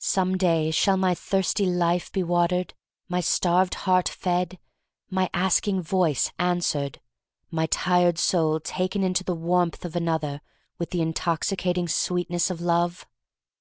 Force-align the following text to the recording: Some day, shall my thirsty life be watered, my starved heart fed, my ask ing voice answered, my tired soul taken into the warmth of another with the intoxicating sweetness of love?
Some 0.00 0.36
day, 0.36 0.72
shall 0.72 0.96
my 0.96 1.14
thirsty 1.14 1.64
life 1.64 2.10
be 2.10 2.24
watered, 2.24 2.74
my 3.08 3.20
starved 3.20 3.76
heart 3.86 4.08
fed, 4.08 4.58
my 5.08 5.30
ask 5.32 5.68
ing 5.68 5.80
voice 5.82 6.32
answered, 6.36 7.00
my 7.52 7.66
tired 7.66 8.18
soul 8.18 8.58
taken 8.58 9.04
into 9.04 9.22
the 9.22 9.36
warmth 9.36 9.84
of 9.84 9.94
another 9.94 10.40
with 10.80 10.90
the 10.90 11.00
intoxicating 11.00 11.86
sweetness 11.86 12.50
of 12.50 12.60
love? 12.60 13.06